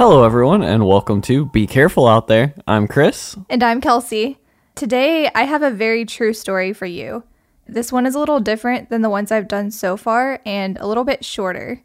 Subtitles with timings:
[0.00, 2.54] Hello, everyone, and welcome to Be Careful Out There.
[2.66, 3.36] I'm Chris.
[3.50, 4.38] And I'm Kelsey.
[4.74, 7.22] Today, I have a very true story for you.
[7.68, 10.86] This one is a little different than the ones I've done so far and a
[10.86, 11.82] little bit shorter.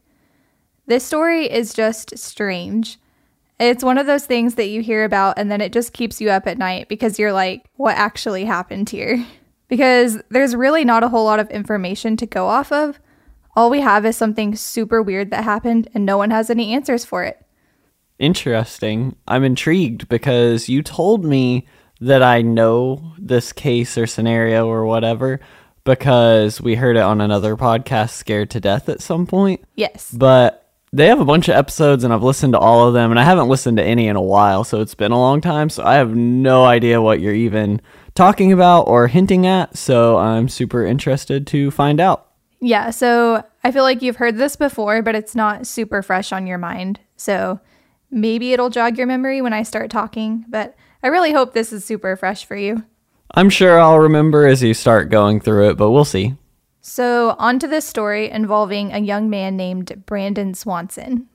[0.88, 3.00] This story is just strange.
[3.60, 6.30] It's one of those things that you hear about and then it just keeps you
[6.30, 9.26] up at night because you're like, what actually happened here?
[9.68, 12.98] Because there's really not a whole lot of information to go off of.
[13.58, 17.04] All we have is something super weird that happened and no one has any answers
[17.04, 17.45] for it.
[18.20, 19.16] Interesting.
[19.28, 21.68] I'm intrigued because you told me
[22.02, 25.40] that I know this case or scenario or whatever
[25.84, 29.64] because we heard it on another podcast, Scared to Death, at some point.
[29.76, 30.12] Yes.
[30.12, 33.20] But they have a bunch of episodes and I've listened to all of them and
[33.20, 35.70] I haven't listened to any in a while, so it's been a long time.
[35.70, 37.82] So I have no idea what you're even
[38.16, 39.78] talking about or hinting at.
[39.78, 42.32] So I'm super interested to find out.
[42.62, 46.48] Yeah, so I feel like you've heard this before, but it's not super fresh on
[46.48, 47.00] your mind.
[47.18, 47.60] So
[48.16, 51.86] maybe it'll jog your memory when I start talking, but I really hope this is
[51.86, 52.84] super fresh for you.
[53.36, 56.36] I'm sure I'll remember as you start going through it, but we'll see.
[56.82, 61.28] So, on to this story involving a young man named Brandon Swanson.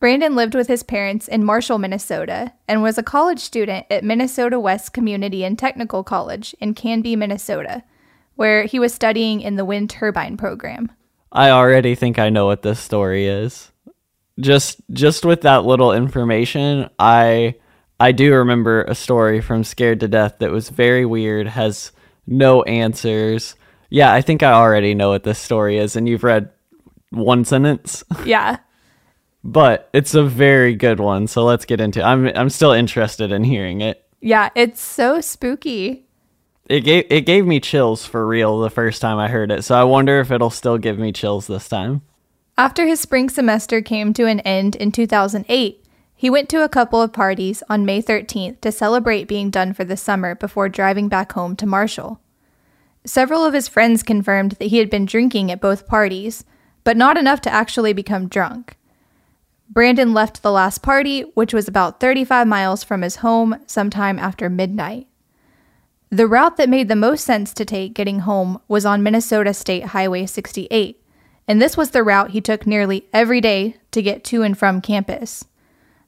[0.00, 4.58] Brandon lived with his parents in Marshall, Minnesota, and was a college student at Minnesota
[4.58, 7.82] West Community and Technical College in Canby, Minnesota,
[8.34, 10.90] where he was studying in the wind turbine program.
[11.32, 13.72] I already think I know what this story is.
[14.38, 17.54] Just just with that little information, I
[17.98, 21.92] I do remember a story from Scared to Death that was very weird, has
[22.26, 23.54] no answers.
[23.88, 26.50] Yeah, I think I already know what this story is and you've read
[27.10, 28.04] one sentence.
[28.26, 28.58] Yeah.
[29.44, 32.04] but it's a very good one, so let's get into it.
[32.04, 34.04] I'm I'm still interested in hearing it.
[34.20, 36.04] Yeah, it's so spooky.
[36.68, 39.62] It gave it gave me chills for real the first time I heard it.
[39.64, 42.02] So I wonder if it'll still give me chills this time.
[42.58, 45.84] After his spring semester came to an end in 2008,
[46.14, 49.84] he went to a couple of parties on May 13th to celebrate being done for
[49.84, 52.18] the summer before driving back home to Marshall.
[53.04, 56.44] Several of his friends confirmed that he had been drinking at both parties,
[56.82, 58.78] but not enough to actually become drunk.
[59.68, 64.48] Brandon left the last party, which was about 35 miles from his home, sometime after
[64.48, 65.06] midnight.
[66.08, 69.86] The route that made the most sense to take getting home was on Minnesota State
[69.86, 71.02] Highway 68,
[71.48, 74.80] and this was the route he took nearly every day to get to and from
[74.80, 75.44] campus.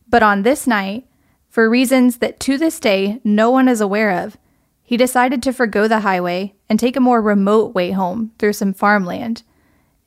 [0.09, 1.07] But on this night,
[1.49, 4.37] for reasons that to this day no one is aware of,
[4.83, 8.73] he decided to forgo the highway and take a more remote way home through some
[8.73, 9.43] farmland,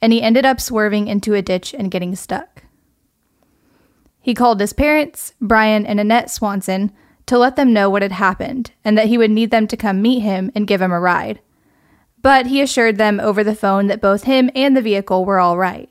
[0.01, 2.63] and he ended up swerving into a ditch and getting stuck.
[4.19, 6.91] He called his parents, Brian and Annette Swanson,
[7.27, 10.01] to let them know what had happened and that he would need them to come
[10.01, 11.39] meet him and give him a ride.
[12.21, 15.57] But he assured them over the phone that both him and the vehicle were all
[15.57, 15.89] right.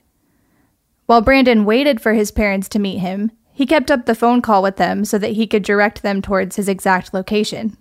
[1.07, 4.63] While Brandon waited for his parents to meet him, he kept up the phone call
[4.63, 7.77] with them so that he could direct them towards his exact location.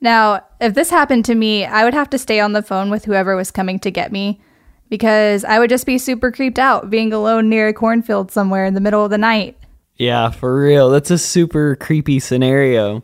[0.00, 3.04] Now, if this happened to me, I would have to stay on the phone with
[3.04, 4.40] whoever was coming to get me
[4.88, 8.74] because I would just be super creeped out being alone near a cornfield somewhere in
[8.74, 9.56] the middle of the night.
[9.96, 10.90] Yeah, for real.
[10.90, 13.02] That's a super creepy scenario.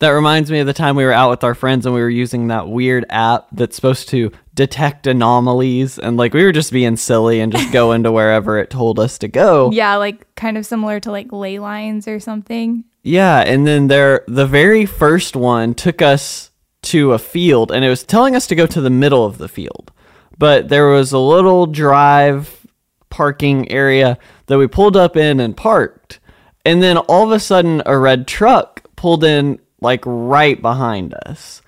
[0.00, 2.08] That reminds me of the time we were out with our friends and we were
[2.08, 6.96] using that weird app that's supposed to detect anomalies and like we were just being
[6.96, 9.70] silly and just go into wherever it told us to go.
[9.70, 12.84] Yeah, like kind of similar to like ley lines or something.
[13.02, 16.50] Yeah, and then there the very first one took us
[16.82, 19.48] to a field and it was telling us to go to the middle of the
[19.48, 19.92] field.
[20.38, 22.66] But there was a little drive
[23.10, 24.16] parking area
[24.46, 26.20] that we pulled up in and parked.
[26.64, 31.62] And then all of a sudden a red truck pulled in like right behind us.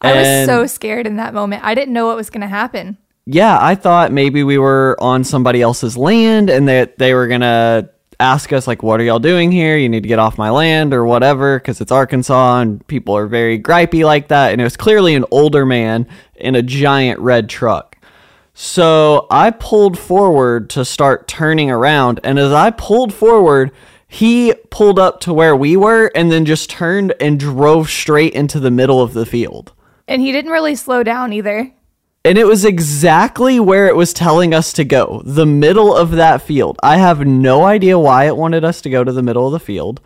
[0.00, 1.62] I was so scared in that moment.
[1.64, 2.98] I didn't know what was going to happen.
[3.24, 7.88] yeah, I thought maybe we were on somebody else's land and that they were gonna
[8.18, 9.76] ask us like, "What are y'all doing here?
[9.76, 13.28] You need to get off my land or whatever," because it's Arkansas and people are
[13.28, 14.50] very gripey like that.
[14.50, 17.96] And it was clearly an older man in a giant red truck.
[18.54, 23.70] So I pulled forward to start turning around, and as I pulled forward,
[24.12, 28.60] he pulled up to where we were and then just turned and drove straight into
[28.60, 29.72] the middle of the field.
[30.06, 31.72] And he didn't really slow down either.
[32.22, 36.42] And it was exactly where it was telling us to go the middle of that
[36.42, 36.78] field.
[36.82, 39.58] I have no idea why it wanted us to go to the middle of the
[39.58, 40.02] field,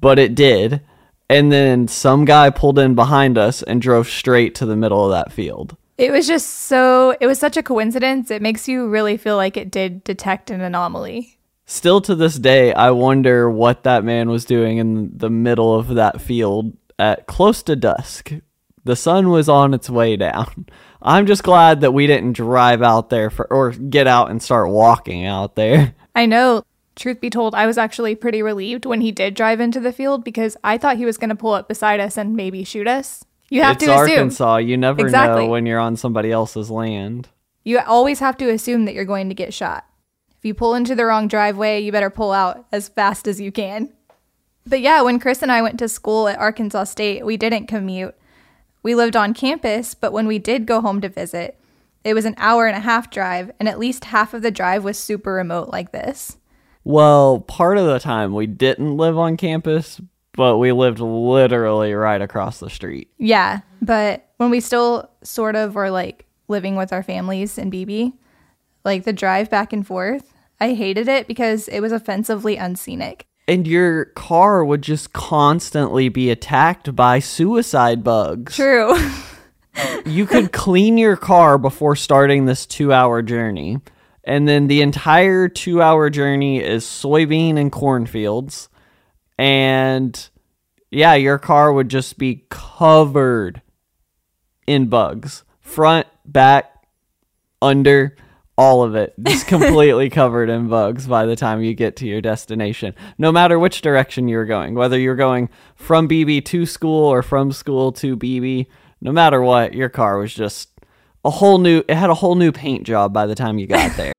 [0.00, 0.80] but it did.
[1.28, 5.10] And then some guy pulled in behind us and drove straight to the middle of
[5.10, 5.76] that field.
[5.98, 8.30] It was just so, it was such a coincidence.
[8.30, 11.36] It makes you really feel like it did detect an anomaly.
[11.66, 15.88] Still to this day, I wonder what that man was doing in the middle of
[15.94, 18.32] that field at close to dusk.
[18.84, 20.66] The sun was on its way down.
[21.02, 24.70] I'm just glad that we didn't drive out there for, or get out and start
[24.70, 25.94] walking out there.
[26.14, 26.64] I know,
[26.96, 30.22] truth be told, I was actually pretty relieved when he did drive into the field
[30.24, 33.24] because I thought he was going to pull up beside us and maybe shoot us.
[33.50, 34.10] You have it's to assume.
[34.10, 34.56] Arkansas.
[34.58, 35.44] You never Exactly.
[35.44, 37.28] know when you're on somebody else's land.
[37.64, 39.84] You always have to assume that you're going to get shot.
[40.44, 43.50] If you pull into the wrong driveway, you better pull out as fast as you
[43.50, 43.90] can.
[44.66, 48.14] But yeah, when Chris and I went to school at Arkansas State, we didn't commute.
[48.82, 51.58] We lived on campus, but when we did go home to visit,
[52.04, 54.84] it was an hour and a half drive, and at least half of the drive
[54.84, 56.36] was super remote like this.
[56.84, 59.98] Well, part of the time we didn't live on campus,
[60.32, 63.08] but we lived literally right across the street.
[63.16, 68.10] Yeah, but when we still sort of were like living with our families in Beebe,
[68.84, 73.26] like the drive back and forth, I hated it because it was offensively unscenic.
[73.46, 78.56] And your car would just constantly be attacked by suicide bugs.
[78.56, 78.96] True.
[80.06, 83.80] you could clean your car before starting this two hour journey.
[84.22, 88.70] And then the entire two hour journey is soybean and cornfields.
[89.36, 90.28] And
[90.90, 93.60] yeah, your car would just be covered
[94.66, 96.86] in bugs front, back,
[97.60, 98.16] under,
[98.56, 99.14] all of it.
[99.22, 102.94] Just completely covered in bugs by the time you get to your destination.
[103.18, 107.52] No matter which direction you're going, whether you're going from Beebe to school or from
[107.52, 108.64] school to Beebe,
[109.00, 110.70] no matter what, your car was just
[111.24, 113.96] a whole new it had a whole new paint job by the time you got
[113.96, 114.12] there.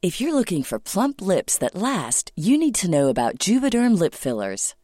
[0.00, 4.14] If you're looking for plump lips that last, you need to know about Juvederm lip
[4.14, 4.74] fillers.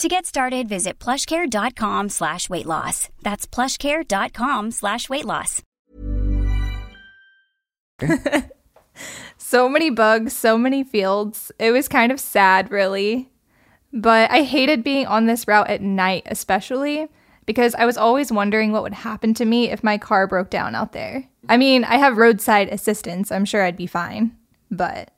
[0.00, 3.10] To get started, visit plushcare.com slash weight loss.
[3.22, 5.62] That's plushcare.com slash weight loss.
[9.38, 11.52] so many bugs, so many fields.
[11.60, 13.30] It was kind of sad, really.
[13.92, 17.06] But I hated being on this route at night, especially
[17.46, 20.74] because I was always wondering what would happen to me if my car broke down
[20.74, 21.28] out there.
[21.48, 24.36] I mean, I have roadside assistance, I'm sure I'd be fine,
[24.72, 25.10] but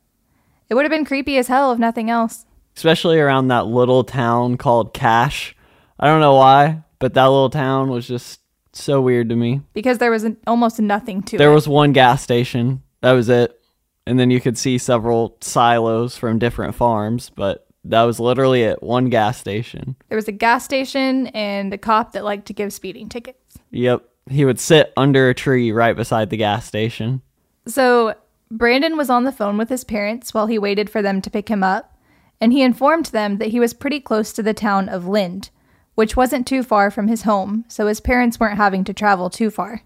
[0.69, 2.45] it would have been creepy as hell if nothing else
[2.77, 5.57] especially around that little town called Cash.
[5.99, 8.41] I don't know why, but that little town was just
[8.73, 9.63] so weird to me.
[9.73, 11.49] Because there was an, almost nothing to there it.
[11.49, 12.83] There was one gas station.
[13.01, 13.59] That was it.
[14.07, 18.83] And then you could see several silos from different farms, but that was literally it.
[18.83, 19.97] One gas station.
[20.09, 23.59] There was a gas station and a cop that liked to give speeding tickets.
[23.71, 24.05] Yep.
[24.29, 27.23] He would sit under a tree right beside the gas station.
[27.67, 28.15] So
[28.51, 31.49] Brandon was on the phone with his parents while he waited for them to pick
[31.49, 31.96] him up
[32.41, 35.51] and he informed them that he was pretty close to the town of Lynd,
[35.95, 39.51] which wasn't too far from his home, so his parents weren't having to travel too
[39.51, 39.83] far.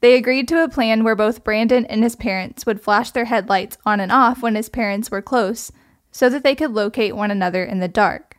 [0.00, 3.78] They agreed to a plan where both Brandon and his parents would flash their headlights
[3.86, 5.70] on and off when his parents were close
[6.10, 8.38] so that they could locate one another in the dark.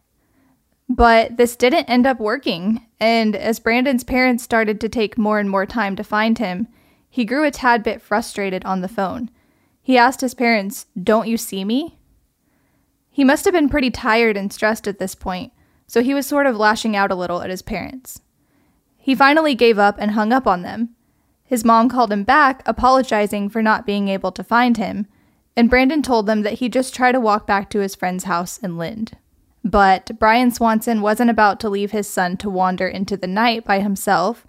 [0.89, 5.49] But this didn't end up working, and as Brandon's parents started to take more and
[5.49, 6.67] more time to find him,
[7.09, 9.29] he grew a tad bit frustrated on the phone.
[9.81, 11.97] He asked his parents, Don't you see me?
[13.13, 15.53] He must have been pretty tired and stressed at this point,
[15.85, 18.21] so he was sort of lashing out a little at his parents.
[18.97, 20.95] He finally gave up and hung up on them.
[21.45, 25.05] His mom called him back, apologizing for not being able to find him,
[25.55, 28.57] and Brandon told them that he'd just try to walk back to his friend's house
[28.57, 29.15] in Lynd.
[29.63, 33.79] But Brian Swanson wasn't about to leave his son to wander into the night by
[33.79, 34.47] himself,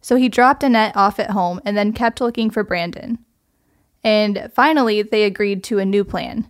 [0.00, 3.18] so he dropped Annette off at home and then kept looking for Brandon.
[4.04, 6.48] And finally, they agreed to a new plan.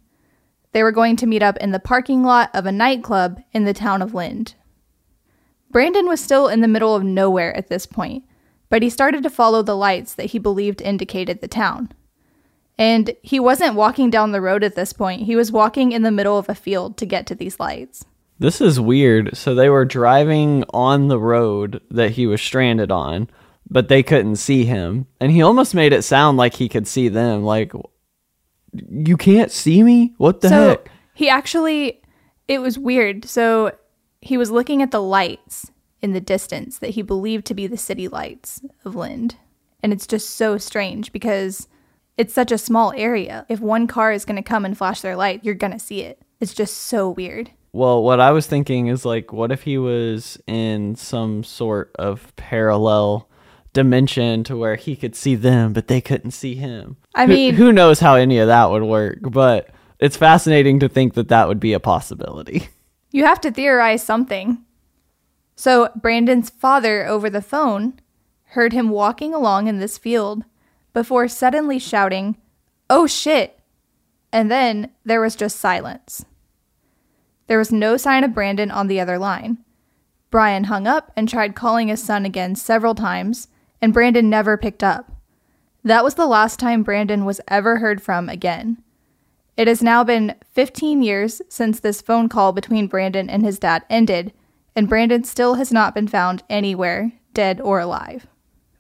[0.75, 3.73] They were going to meet up in the parking lot of a nightclub in the
[3.73, 4.57] town of Lynd.
[5.71, 8.25] Brandon was still in the middle of nowhere at this point,
[8.69, 11.93] but he started to follow the lights that he believed indicated the town.
[12.77, 16.11] And he wasn't walking down the road at this point, he was walking in the
[16.11, 18.05] middle of a field to get to these lights.
[18.41, 19.37] This is weird.
[19.37, 23.31] So they were driving on the road that he was stranded on,
[23.71, 25.07] but they couldn't see him.
[25.21, 27.45] And he almost made it sound like he could see them.
[27.45, 27.73] Like,
[28.91, 30.15] you can't see me?
[30.19, 30.91] What the so heck?
[31.15, 32.03] He actually,
[32.49, 33.25] it was weird.
[33.25, 33.73] So
[34.21, 35.71] he was looking at the lights
[36.03, 39.37] in the distance that he believed to be the city lights of Lynd.
[39.83, 41.69] And it's just so strange because
[42.17, 43.47] it's such a small area.
[43.49, 46.03] If one car is going to come and flash their light, you're going to see
[46.03, 46.21] it.
[46.41, 47.51] It's just so weird.
[47.73, 52.35] Well, what I was thinking is like, what if he was in some sort of
[52.37, 53.29] parallel
[53.75, 56.97] dimension to where he could see them, but they couldn't see him.
[57.15, 59.19] I mean, who, who knows how any of that would work?
[59.23, 62.69] But it's fascinating to think that that would be a possibility.
[63.11, 64.65] You have to theorize something.
[65.55, 68.01] So, Brandon's father over the phone
[68.55, 70.45] heard him walking along in this field
[70.93, 72.37] before suddenly shouting,
[72.91, 73.61] Oh shit!
[74.33, 76.25] And then there was just silence.
[77.47, 79.59] There was no sign of Brandon on the other line.
[80.31, 83.47] Brian hung up and tried calling his son again several times,
[83.81, 85.11] and Brandon never picked up.
[85.83, 88.83] That was the last time Brandon was ever heard from again.
[89.57, 93.85] It has now been 15 years since this phone call between Brandon and his dad
[93.89, 94.33] ended,
[94.75, 98.27] and Brandon still has not been found anywhere, dead or alive.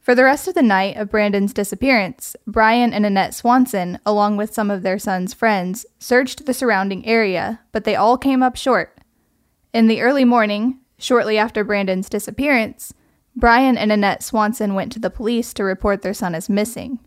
[0.01, 4.53] For the rest of the night of Brandon's disappearance, Brian and Annette Swanson, along with
[4.53, 8.99] some of their son's friends, searched the surrounding area, but they all came up short.
[9.73, 12.93] In the early morning, shortly after Brandon's disappearance,
[13.37, 17.01] Brian and Annette Swanson went to the police to report their son as missing.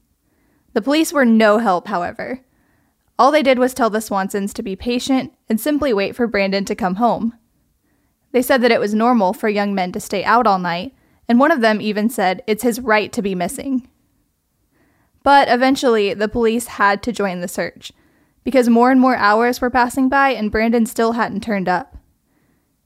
[0.73, 2.41] The police were no help, however.
[3.17, 6.65] All they did was tell the Swansons to be patient and simply wait for Brandon
[6.65, 7.33] to come home.
[8.31, 10.93] They said that it was normal for young men to stay out all night,
[11.27, 13.87] and one of them even said it's his right to be missing.
[15.23, 17.91] But eventually, the police had to join the search
[18.43, 21.97] because more and more hours were passing by and Brandon still hadn't turned up.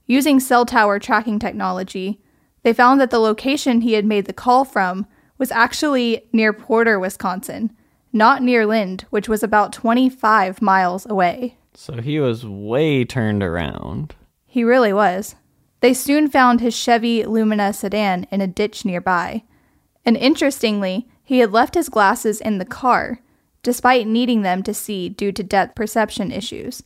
[0.08, 2.20] Using cell tower tracking technology,
[2.64, 7.00] they found that the location he had made the call from was actually near Porter,
[7.00, 7.76] Wisconsin,
[8.14, 11.58] not near Lynd, which was about 25 miles away.
[11.74, 14.16] So he was way turned around.
[14.46, 15.36] He really was.
[15.80, 19.44] They soon found his Chevy Lumina sedan in a ditch nearby.
[20.06, 23.20] And interestingly, he had left his glasses in the car,
[23.64, 26.84] despite needing them to see due to depth perception issues.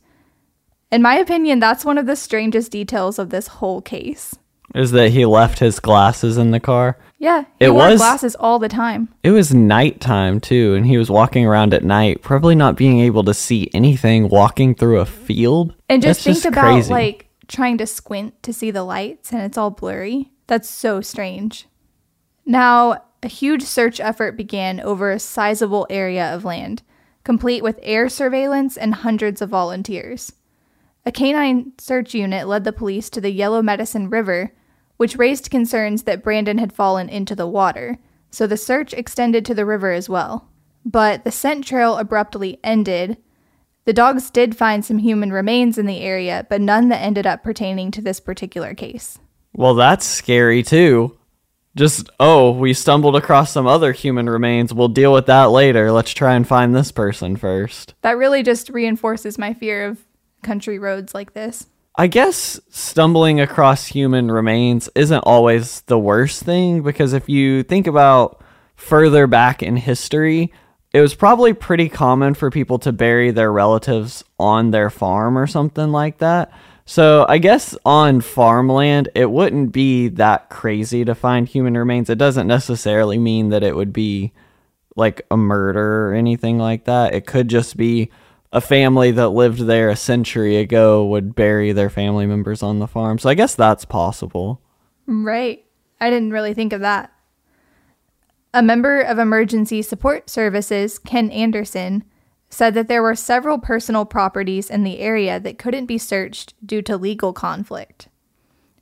[0.90, 4.36] In my opinion, that's one of the strangest details of this whole case
[4.74, 6.98] is that he left his glasses in the car.
[7.18, 9.08] Yeah, he it wore was, glasses all the time.
[9.22, 13.24] It was nighttime too, and he was walking around at night, probably not being able
[13.24, 15.74] to see anything walking through a field.
[15.88, 16.92] And just That's think just about crazy.
[16.92, 20.32] like trying to squint to see the lights and it's all blurry.
[20.46, 21.66] That's so strange.
[22.44, 26.82] Now, a huge search effort began over a sizable area of land,
[27.24, 30.32] complete with air surveillance and hundreds of volunteers.
[31.06, 34.52] A canine search unit led the police to the Yellow Medicine River,
[34.96, 37.98] which raised concerns that Brandon had fallen into the water,
[38.30, 40.48] so the search extended to the river as well.
[40.84, 43.18] But the scent trail abruptly ended.
[43.84, 47.44] The dogs did find some human remains in the area, but none that ended up
[47.44, 49.20] pertaining to this particular case.
[49.52, 51.16] Well, that's scary too.
[51.76, 54.72] Just, oh, we stumbled across some other human remains.
[54.72, 55.92] We'll deal with that later.
[55.92, 57.94] Let's try and find this person first.
[58.00, 60.02] That really just reinforces my fear of
[60.46, 61.66] country roads like this.
[61.98, 67.86] I guess stumbling across human remains isn't always the worst thing because if you think
[67.86, 68.42] about
[68.76, 70.52] further back in history,
[70.92, 75.46] it was probably pretty common for people to bury their relatives on their farm or
[75.46, 76.52] something like that.
[76.84, 82.08] So I guess on farmland, it wouldn't be that crazy to find human remains.
[82.08, 84.32] It doesn't necessarily mean that it would be
[84.94, 87.14] like a murder or anything like that.
[87.14, 88.10] It could just be
[88.52, 92.86] a family that lived there a century ago would bury their family members on the
[92.86, 93.18] farm.
[93.18, 94.62] So I guess that's possible.
[95.06, 95.64] Right.
[96.00, 97.12] I didn't really think of that.
[98.54, 102.04] A member of Emergency Support Services, Ken Anderson,
[102.48, 106.80] said that there were several personal properties in the area that couldn't be searched due
[106.82, 108.08] to legal conflict.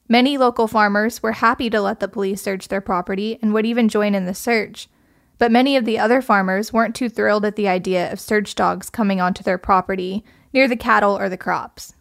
[0.09, 3.89] Many local farmers were happy to let the police search their property and would even
[3.89, 4.89] join in the search,
[5.39, 8.91] but many of the other farmers weren't too thrilled at the idea of search dogs
[8.91, 11.95] coming onto their property near the cattle or the crops.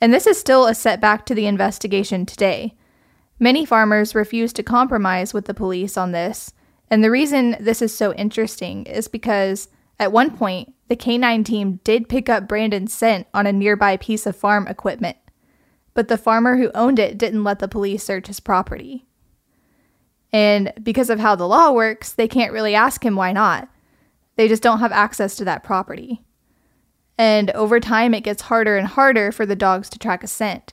[0.00, 2.74] And this is still a setback to the investigation today.
[3.40, 6.52] Many farmers refuse to compromise with the police on this,
[6.90, 9.68] and the reason this is so interesting is because
[9.98, 14.26] at one point, the canine team did pick up Brandon's scent on a nearby piece
[14.26, 15.16] of farm equipment,
[15.94, 19.07] but the farmer who owned it didn't let the police search his property.
[20.32, 23.68] And because of how the law works, they can't really ask him why not.
[24.36, 26.22] They just don't have access to that property.
[27.16, 30.72] And over time, it gets harder and harder for the dogs to track a scent.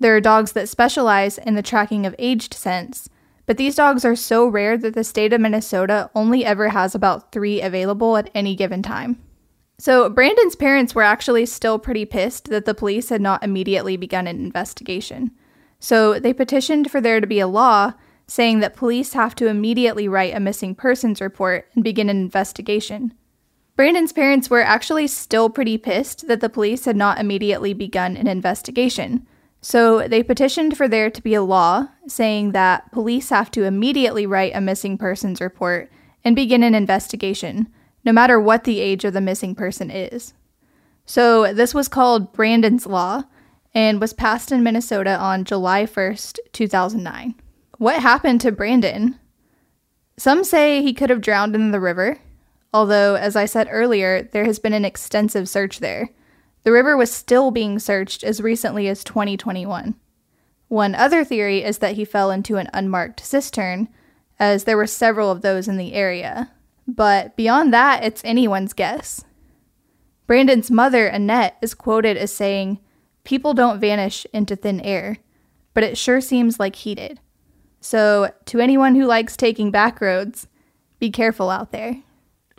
[0.00, 3.08] There are dogs that specialize in the tracking of aged scents,
[3.46, 7.30] but these dogs are so rare that the state of Minnesota only ever has about
[7.32, 9.22] three available at any given time.
[9.78, 14.26] So, Brandon's parents were actually still pretty pissed that the police had not immediately begun
[14.26, 15.32] an investigation.
[15.80, 17.92] So, they petitioned for there to be a law
[18.26, 23.12] saying that police have to immediately write a missing persons report and begin an investigation.
[23.76, 28.28] Brandon's parents were actually still pretty pissed that the police had not immediately begun an
[28.28, 29.26] investigation.
[29.60, 34.26] So they petitioned for there to be a law saying that police have to immediately
[34.26, 35.90] write a missing persons report
[36.22, 37.68] and begin an investigation,
[38.04, 40.34] no matter what the age of the missing person is.
[41.06, 43.24] So this was called Brandon's Law
[43.74, 47.34] and was passed in Minnesota on July 1st, 2009.
[47.84, 49.20] What happened to Brandon?
[50.16, 52.18] Some say he could have drowned in the river,
[52.72, 56.08] although, as I said earlier, there has been an extensive search there.
[56.62, 59.96] The river was still being searched as recently as 2021.
[60.68, 63.88] One other theory is that he fell into an unmarked cistern,
[64.38, 66.52] as there were several of those in the area.
[66.88, 69.26] But beyond that, it's anyone's guess.
[70.26, 72.80] Brandon's mother, Annette, is quoted as saying,
[73.24, 75.18] People don't vanish into thin air,
[75.74, 77.20] but it sure seems like he did.
[77.84, 80.48] So, to anyone who likes taking back roads,
[81.00, 82.02] be careful out there.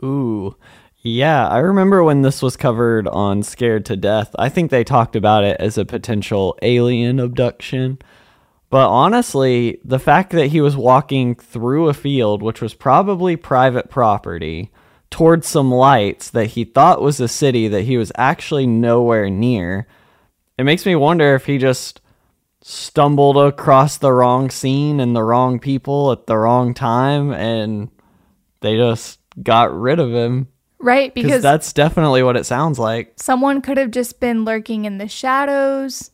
[0.03, 0.55] Ooh,
[1.01, 4.35] yeah, I remember when this was covered on Scared to Death.
[4.37, 7.97] I think they talked about it as a potential alien abduction.
[8.69, 13.89] But honestly, the fact that he was walking through a field, which was probably private
[13.89, 14.71] property,
[15.09, 19.87] towards some lights that he thought was a city that he was actually nowhere near,
[20.59, 21.99] it makes me wonder if he just
[22.67, 27.91] stumbled across the wrong scene and the wrong people at the wrong time and
[28.61, 30.47] they just got rid of him.
[30.79, 33.13] Right, because that's definitely what it sounds like.
[33.17, 36.09] Someone could have just been lurking in the shadows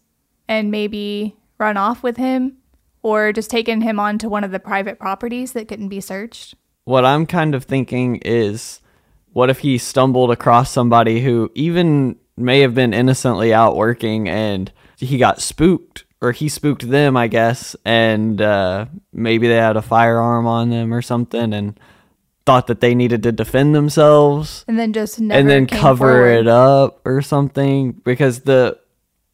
[0.49, 2.57] and maybe run off with him
[3.01, 6.55] or just taken him onto one of the private properties that couldn't be searched.
[6.83, 8.81] What I'm kind of thinking is
[9.31, 14.69] what if he stumbled across somebody who even may have been innocently out working and
[14.97, 19.81] he got spooked or he spooked them, I guess, and uh, maybe they had a
[19.81, 21.79] firearm on them or something and
[22.45, 26.31] thought that they needed to defend themselves and then just and then cover forward.
[26.31, 27.93] it up or something.
[27.93, 28.79] Because the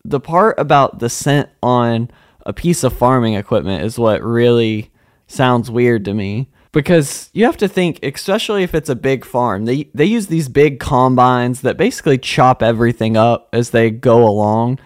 [0.06, 2.10] the part about the scent on
[2.46, 4.92] a piece of farming equipment is what really
[5.28, 6.50] sounds weird to me.
[6.72, 10.48] Because you have to think especially if it's a big farm they they use these
[10.48, 14.80] big combines that basically chop everything up as they go along.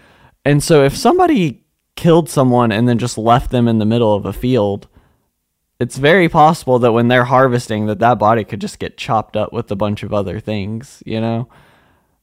[0.43, 1.60] And so if somebody
[1.95, 4.87] killed someone and then just left them in the middle of a field,
[5.79, 9.51] it's very possible that when they're harvesting that that body could just get chopped up
[9.51, 11.49] with a bunch of other things, you know?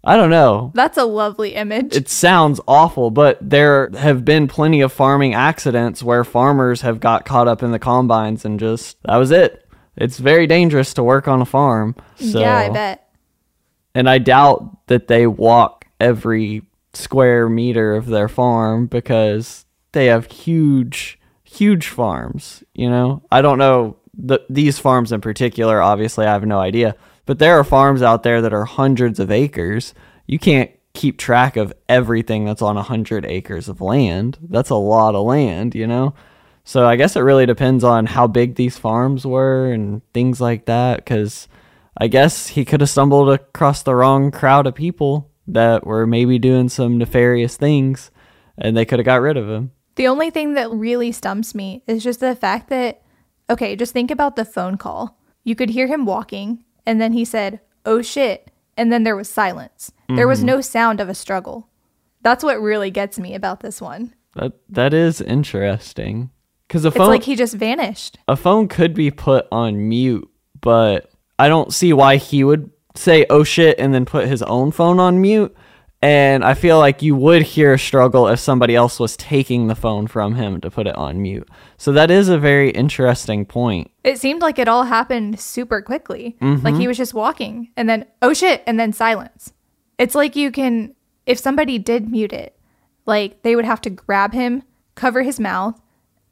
[0.04, 0.70] I don't know.
[0.74, 1.94] That's a lovely image.
[1.94, 7.24] It sounds awful, but there have been plenty of farming accidents where farmers have got
[7.24, 9.68] caught up in the combines and just that was it.
[9.96, 11.96] It's very dangerous to work on a farm.
[12.14, 13.10] So, yeah, I bet.
[13.94, 16.62] And I doubt that they walk every
[16.94, 23.22] square meter of their farm because they have huge huge farms, you know?
[23.32, 27.58] I don't know the, these farms in particular, obviously I have no idea, but there
[27.58, 29.94] are farms out there that are hundreds of acres.
[30.26, 34.38] You can't keep track of everything that's on a 100 acres of land.
[34.42, 36.14] That's a lot of land, you know?
[36.64, 40.66] So I guess it really depends on how big these farms were and things like
[40.66, 41.48] that cuz
[41.96, 46.38] I guess he could have stumbled across the wrong crowd of people that were maybe
[46.38, 48.10] doing some nefarious things
[48.56, 49.72] and they could have got rid of him.
[49.96, 53.02] The only thing that really stumps me is just the fact that,
[53.50, 55.18] okay, just think about the phone call.
[55.42, 59.28] You could hear him walking, and then he said, oh shit, and then there was
[59.28, 59.92] silence.
[60.02, 60.16] Mm-hmm.
[60.16, 60.46] There was mm-hmm.
[60.46, 61.68] no sound of a struggle.
[62.22, 64.14] That's what really gets me about this one.
[64.34, 66.30] That that is interesting.
[66.68, 68.18] Cuz a phone It's like he just vanished.
[68.28, 70.28] A phone could be put on mute,
[70.60, 74.70] but I don't see why he would say oh shit and then put his own
[74.72, 75.54] phone on mute
[76.00, 79.74] and I feel like you would hear a struggle if somebody else was taking the
[79.74, 81.48] phone from him to put it on mute.
[81.76, 83.90] So that is a very interesting point.
[84.04, 86.36] It seemed like it all happened super quickly.
[86.40, 86.64] Mm-hmm.
[86.64, 89.52] Like he was just walking and then, oh shit, and then silence.
[89.98, 90.94] It's like you can,
[91.26, 92.56] if somebody did mute it,
[93.04, 94.62] like they would have to grab him,
[94.94, 95.80] cover his mouth,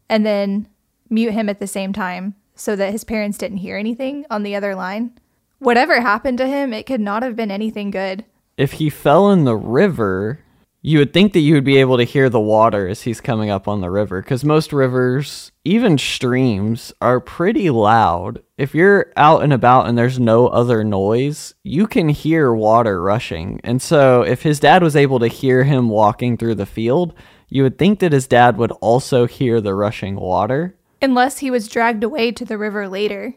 [0.08, 0.68] and then
[1.10, 4.54] mute him at the same time so that his parents didn't hear anything on the
[4.54, 5.18] other line.
[5.58, 8.24] Whatever happened to him, it could not have been anything good
[8.56, 10.40] if he fell in the river,
[10.82, 13.50] you would think that you would be able to hear the water as he's coming
[13.50, 18.42] up on the river because most rivers, even streams, are pretty loud.
[18.56, 23.60] If you're out and about and there's no other noise, you can hear water rushing.
[23.64, 27.14] And so, if his dad was able to hear him walking through the field,
[27.48, 30.76] you would think that his dad would also hear the rushing water.
[31.02, 33.34] Unless he was dragged away to the river later.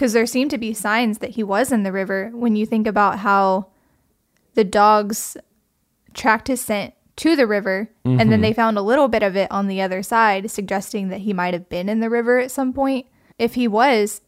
[0.00, 2.86] Because there seem to be signs that he was in the river when you think
[2.86, 3.66] about how
[4.54, 5.36] the dogs
[6.14, 8.18] tracked his scent to the river mm-hmm.
[8.18, 8.44] and then mm-hmm.
[8.44, 11.52] they found a little bit of it on the other side suggesting that he might
[11.52, 13.08] have been in the river at some point
[13.38, 14.22] if he was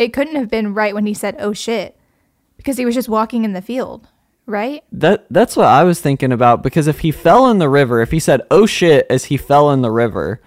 [0.00, 1.96] it couldn't have been right when he said oh shit
[2.56, 4.08] because he was just walking in the field
[4.46, 8.02] right that that's what i was thinking about because if he fell in the river
[8.02, 10.42] if he said oh shit as he fell in the river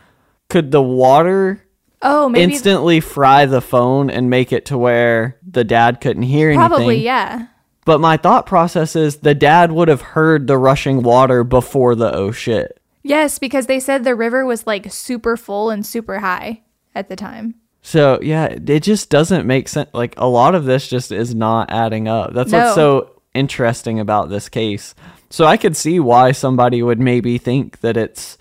[0.50, 1.64] could the water
[2.02, 6.50] oh maybe instantly fry the phone and make it to where the dad couldn't hear
[6.50, 7.48] anything probably yeah
[7.88, 12.14] but my thought process is the dad would have heard the rushing water before the
[12.14, 12.82] oh shit.
[13.02, 17.16] Yes, because they said the river was like super full and super high at the
[17.16, 17.56] time.
[17.82, 19.90] So, yeah, it just doesn't make sense.
[19.94, 22.34] Like, a lot of this just is not adding up.
[22.34, 22.60] That's no.
[22.60, 24.94] what's so interesting about this case.
[25.30, 28.38] So, I could see why somebody would maybe think that it's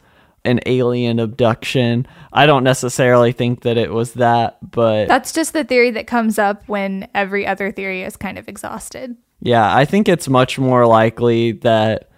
[0.46, 2.06] an alien abduction.
[2.32, 5.08] I don't necessarily think that it was that, but.
[5.08, 9.16] That's just the theory that comes up when every other theory is kind of exhausted.
[9.40, 12.08] Yeah, I think it's much more likely that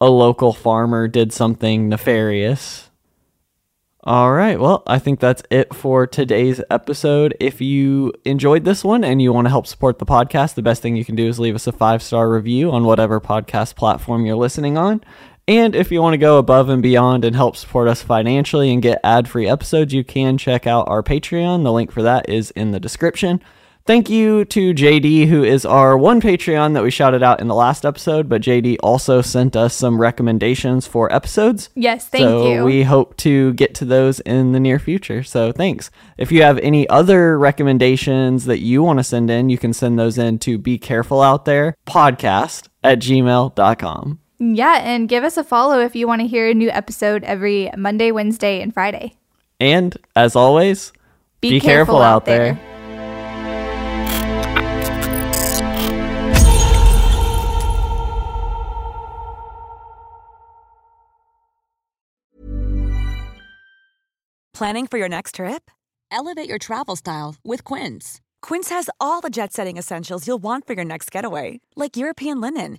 [0.00, 2.90] a local farmer did something nefarious.
[4.02, 7.36] All right, well, I think that's it for today's episode.
[7.38, 10.80] If you enjoyed this one and you want to help support the podcast, the best
[10.80, 14.24] thing you can do is leave us a five star review on whatever podcast platform
[14.24, 15.02] you're listening on.
[15.48, 18.80] And if you want to go above and beyond and help support us financially and
[18.80, 21.64] get ad free episodes, you can check out our Patreon.
[21.64, 23.42] The link for that is in the description.
[23.86, 27.56] Thank you to JD, who is our one Patreon that we shouted out in the
[27.56, 31.70] last episode, but JD also sent us some recommendations for episodes.
[31.74, 32.64] Yes, thank so you.
[32.64, 35.24] we hope to get to those in the near future.
[35.24, 35.90] So thanks.
[36.18, 39.98] If you have any other recommendations that you want to send in, you can send
[39.98, 44.19] those in to Be Careful Out There podcast at gmail.com.
[44.42, 47.70] Yeah, and give us a follow if you want to hear a new episode every
[47.76, 49.12] Monday, Wednesday, and Friday.
[49.60, 50.92] And as always,
[51.42, 52.54] be, be careful, careful, out there.
[52.54, 52.66] there.
[64.54, 65.70] Planning for your next trip?
[66.10, 68.22] Elevate your travel style with Quince.
[68.40, 72.40] Quince has all the jet setting essentials you'll want for your next getaway, like European
[72.40, 72.78] linen,